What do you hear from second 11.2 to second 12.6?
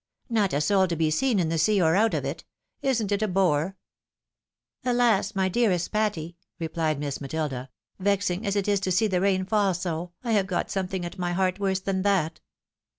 heart worse than that."